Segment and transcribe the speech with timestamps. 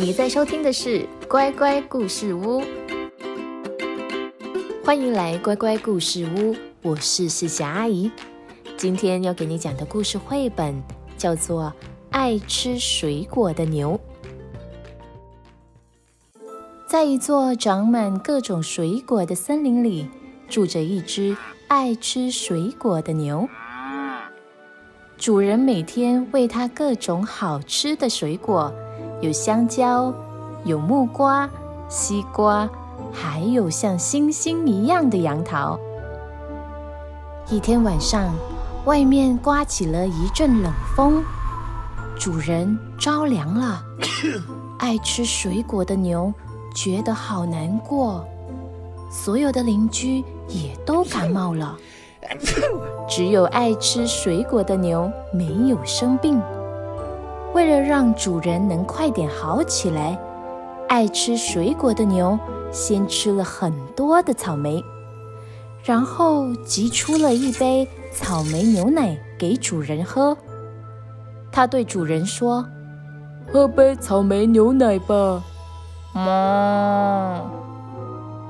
[0.00, 2.62] 你在收听的是乖乖故事屋，
[4.84, 8.08] 欢迎来乖乖故事屋，我是世霞阿姨。
[8.76, 10.80] 今天要给你讲的故事绘本
[11.16, 11.64] 叫做
[12.10, 14.00] 《爱吃水果的牛》。
[16.86, 20.08] 在一座长满各种水果的森林里，
[20.48, 21.36] 住着一只
[21.66, 23.48] 爱吃水果的牛。
[25.16, 28.72] 主人每天喂它各种好吃的水果。
[29.20, 30.12] 有香蕉，
[30.64, 31.48] 有木瓜、
[31.88, 32.68] 西瓜，
[33.12, 35.78] 还有像星星一样的杨桃。
[37.50, 38.32] 一天晚上，
[38.84, 41.24] 外面刮起了一阵冷风，
[42.16, 43.82] 主人着凉了。
[44.78, 46.32] 爱吃水果的牛
[46.74, 48.24] 觉得好难过，
[49.10, 51.76] 所有的邻居也都感冒了，
[53.08, 56.40] 只有爱吃水果的牛没有生病。
[57.54, 60.18] 为了让主人能快点好起来，
[60.88, 62.38] 爱吃水果的牛
[62.70, 64.84] 先吃了很多的草莓，
[65.82, 70.36] 然后挤出了一杯草莓牛奶给主人喝。
[71.50, 72.64] 他对主人说
[73.50, 75.42] ：“喝杯草莓牛奶吧。”
[76.14, 77.42] 嗯，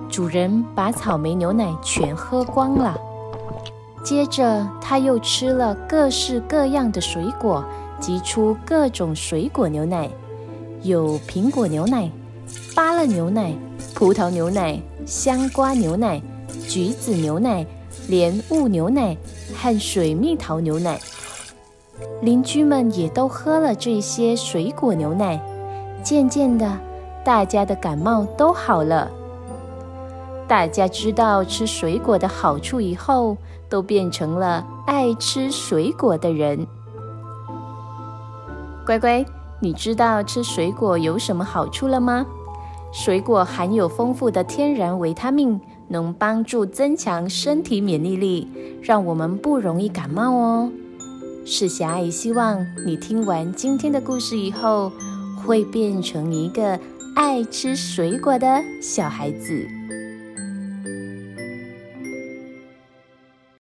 [0.09, 2.97] 主人把草莓牛奶全喝光了。
[4.03, 7.65] 接着，他又吃了各式各样的水果。
[8.01, 10.09] 挤出各种水果牛奶，
[10.83, 12.11] 有苹果牛奶、
[12.75, 13.53] 芭乐牛奶、
[13.95, 16.21] 葡萄牛奶、香瓜牛奶、
[16.69, 17.67] 橘子牛奶、
[18.09, 19.17] 莲雾牛奶
[19.55, 20.99] 和水蜜桃牛奶。
[22.23, 25.41] 邻居们也都喝了这些水果牛奶，
[26.03, 26.79] 渐渐的，
[27.25, 29.11] 大家的感冒都好了。
[30.47, 33.37] 大家知道吃水果的好处以后，
[33.69, 36.67] 都变成了爱吃水果的人。
[38.89, 39.23] 乖乖，
[39.61, 42.25] 你知道吃水果有什么好处了吗？
[42.91, 48.49] 水果含有丰富的天然维他命，能帮助增强身体免疫力，
[48.81, 50.73] 让我们不容易感冒哦。
[51.45, 54.91] 世霞阿姨希望你听完今天的故事以后，
[55.45, 56.81] 会变成一个
[57.15, 59.69] 爱吃水果的小孩子。